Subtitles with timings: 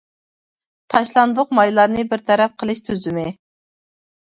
[0.93, 3.29] تاشلاندۇق مايلارنى بىر تەرەپ قىلىش تۈزۈمى.